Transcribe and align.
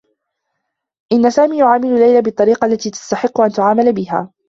إنّ 1.11 1.29
سامي 1.29 1.57
يعامل 1.59 1.89
ليلى 1.99 2.21
بالطّريقة 2.21 2.65
التي 2.65 2.89
تستحق 2.89 3.41
أن 3.41 3.51
تُعامَل 3.51 3.93
بها. 3.93 4.31